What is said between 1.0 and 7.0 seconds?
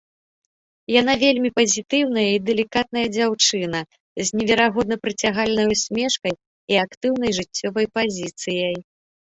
Яна вельмі пазітыўная і далікатная дзяўчына з неверагодна прыцягальнай усмешкай і